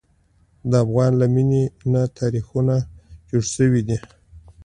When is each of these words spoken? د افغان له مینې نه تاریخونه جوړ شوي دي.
د 0.69 0.71
افغان 0.85 1.11
له 1.21 1.25
مینې 1.33 1.63
نه 1.91 2.01
تاریخونه 2.17 2.75
جوړ 3.29 3.43
شوي 3.55 3.81
دي. 3.87 3.97